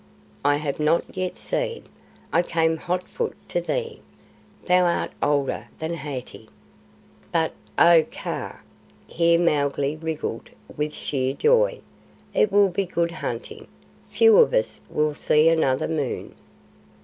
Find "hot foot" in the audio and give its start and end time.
2.77-3.35